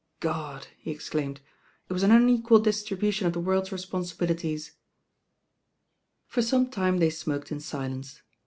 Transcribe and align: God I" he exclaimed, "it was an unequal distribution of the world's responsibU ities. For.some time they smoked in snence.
God 0.19 0.65
I" 0.65 0.73
he 0.79 0.89
exclaimed, 0.89 1.41
"it 1.87 1.93
was 1.93 2.01
an 2.01 2.09
unequal 2.09 2.57
distribution 2.57 3.27
of 3.27 3.33
the 3.33 3.39
world's 3.39 3.69
responsibU 3.69 4.29
ities. 4.33 4.71
For.some 6.25 6.71
time 6.71 6.97
they 6.97 7.11
smoked 7.11 7.51
in 7.51 7.59
snence. 7.59 8.21